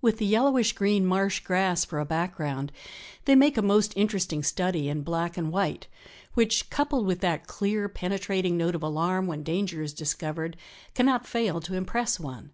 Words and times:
With 0.00 0.16
the 0.16 0.24
yellowish 0.24 0.72
green 0.72 1.04
marsh 1.04 1.40
grass 1.40 1.84
for 1.84 2.00
a 2.00 2.06
background, 2.06 2.72
they 3.26 3.34
make 3.34 3.58
a 3.58 3.60
most 3.60 3.92
interesting 3.98 4.42
study 4.42 4.88
in 4.88 5.02
black 5.02 5.36
and 5.36 5.52
white, 5.52 5.88
which, 6.32 6.70
coupled 6.70 7.04
with 7.04 7.20
that 7.20 7.46
clear 7.46 7.86
penetrating 7.86 8.56
note 8.56 8.74
of 8.74 8.82
alarm 8.82 9.26
when 9.26 9.42
danger 9.42 9.82
is 9.82 9.92
discovered, 9.92 10.56
cannot 10.94 11.26
fail 11.26 11.60
to 11.60 11.74
impress 11.74 12.18
one." 12.18 12.52